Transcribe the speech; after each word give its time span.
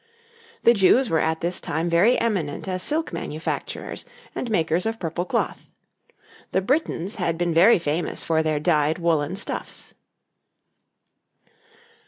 The 0.63 0.73
Jews 0.73 1.11
were 1.11 1.19
at 1.19 1.41
this 1.41 1.61
time 1.61 1.87
very 1.87 2.17
eminent 2.17 2.67
as 2.67 2.81
silk 2.81 3.13
manufacturers 3.13 4.03
and 4.33 4.49
makers 4.49 4.87
of 4.87 4.99
purple 4.99 5.25
cloth. 5.25 5.69
The 6.53 6.61
Britons 6.61 7.17
had 7.17 7.37
been 7.37 7.53
very 7.53 7.77
famous 7.77 8.23
for 8.23 8.41
their 8.41 8.59
dyed 8.59 8.97
woollen 8.97 9.35
stuffs. 9.35 9.93